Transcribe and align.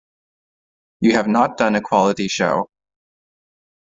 You 1.01 1.11
have 1.13 1.27
not 1.27 1.57
done 1.57 1.75
a 1.75 1.81
quality 1.81 2.27
show. 2.27 2.71